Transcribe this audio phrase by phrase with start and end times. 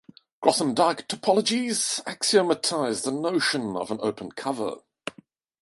[0.41, 4.77] Grothendieck topologies axiomatize the notion of an open cover.